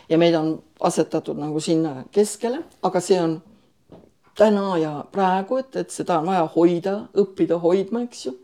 [0.08, 3.38] ja meid on asetatud nagu sinna keskele, aga see on
[4.38, 8.34] täna ja praegu, et, et seda on vaja hoida, õppida hoidma, eks ju.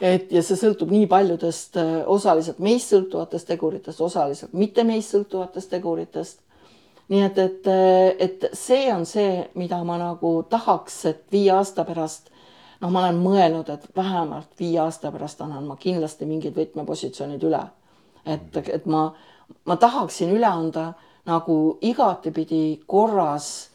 [0.00, 5.70] et ja see sõltub nii paljudest äh, osaliselt meist sõltuvatest teguritest, osaliselt mitte meist sõltuvatest
[5.70, 6.40] teguritest
[7.10, 11.84] nii et, et, äh, et see on see, mida ma nagu tahaks, et viie aasta
[11.84, 12.30] pärast
[12.80, 17.62] noh, ma olen mõelnud, et vähemalt viie aasta pärast annan ma kindlasti mingid võtmepositsioonid üle.
[18.26, 19.10] et, et ma,
[19.64, 20.92] ma tahaksin üle anda
[21.26, 23.70] nagu igatepidi korras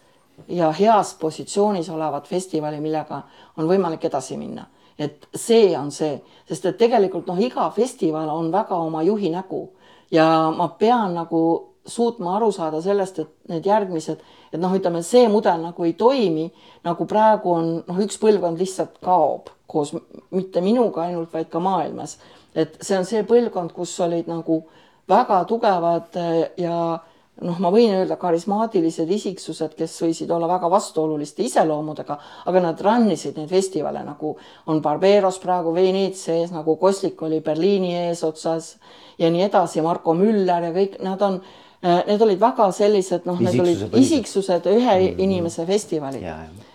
[0.47, 3.21] ja heas positsioonis olevat festivali, millega
[3.57, 4.65] on võimalik edasi minna.
[4.99, 9.69] et see on see, sest et tegelikult noh, iga festival on väga oma juhi nägu
[10.11, 11.41] ja ma pean nagu
[11.85, 14.21] suutma aru saada sellest, et need järgmised,
[14.51, 16.47] et noh, ütleme see mudel nagu ei toimi,
[16.85, 19.91] nagu praegu on noh, üks põlvkond lihtsalt kaob koos
[20.31, 22.17] mitte minuga ainult, vaid ka maailmas.
[22.55, 24.61] et see on see põlvkond, kus olid nagu
[25.11, 26.75] väga tugevad eh, ja
[27.43, 32.17] noh, ma võin öelda karismaatilised isiksused, kes võisid olla väga vastuoluliste iseloomudega,
[32.47, 34.37] aga nad run isid neid festivale nagu
[34.71, 38.75] on Barberos praegu Veneetsia ees, nagu Koslik oli Berliini eesotsas
[39.19, 41.41] ja nii edasi, Marko Müller ja kõik nad on
[42.07, 45.21] need olid väga sellised, noh, need olid isiksused ühe mm -hmm.
[45.27, 46.23] inimese festivalid.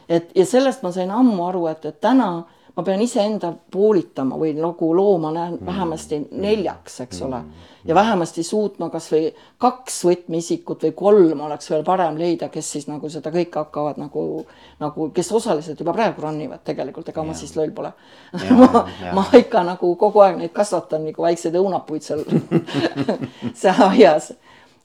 [0.09, 2.45] et ja sellest ma sain ammu aru, et, et täna
[2.77, 5.67] ma pean iseenda poolitama või nagu looma näen mm.
[5.67, 7.37] vähemasti neljaks, eks ole.
[7.37, 7.69] Mm.
[7.85, 13.09] ja vähemasti suutma kasvõi kaks võtmeisikut või kolm oleks veel parem leida, kes siis nagu
[13.09, 14.45] seda kõike hakkavad nagu,
[14.81, 17.27] nagu, kes osaliselt juba praegu run ivad tegelikult, ega ja.
[17.27, 17.93] ma siis loll pole.
[18.61, 18.85] ma,
[19.17, 22.25] ma ikka nagu kogu aeg neid kasvatan nagu väikseid õunapuid seal
[23.65, 24.33] seal aias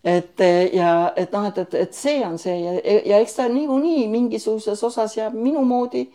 [0.06, 0.40] et
[0.74, 2.74] ja et noh, et, et, et see on see ja,
[3.06, 6.06] ja eks ta niikuinii mingisuguses osas jääb minu moodi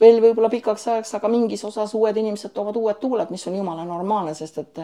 [0.00, 3.86] veel võib-olla pikaks ajaks, aga mingis osas uued inimesed toovad uued tuuled, mis on jumala
[3.88, 4.82] normaalne, sest et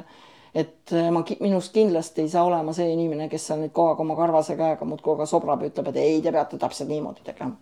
[0.54, 4.14] et ma minust kindlasti ei saa olema see inimene, kes seal nüüd kogu aeg oma
[4.14, 7.56] karvase käega muudkui aga sobrab ja ütleb, et ei, te peate täpselt niimoodi tegema.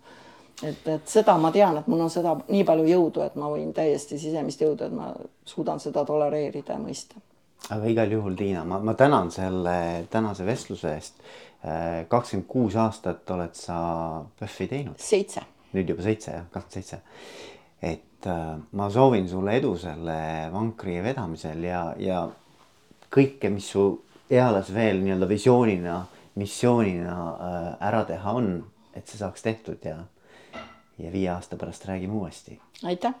[0.61, 3.73] et, et seda ma tean, et mul on seda nii palju jõudu, et ma võin
[3.73, 5.09] täiesti sisemist jõudu, et ma
[5.45, 7.17] suudan seda tolereerida ja mõista
[7.69, 11.23] aga igal juhul, Tiina, ma, ma tänan selle tänase vestluse eest.
[11.63, 13.77] Äh, kakskümmend kuus aastat oled sa
[14.39, 14.99] PÖFFi teinud.
[14.99, 15.45] seitse.
[15.73, 16.99] nüüd juba seitse jah, kakskümmend seitse.
[17.81, 20.17] et äh, ma soovin sulle edu selle
[20.51, 22.25] vankri vedamisel ja, ja
[23.13, 23.85] kõike, mis su
[24.29, 26.01] eales veel nii-öelda visioonina,
[26.35, 28.55] missioonina äh, ära teha on,
[28.93, 30.01] et see saaks tehtud ja,
[30.99, 32.59] ja viie aasta pärast räägime uuesti.
[32.83, 33.15] aitäh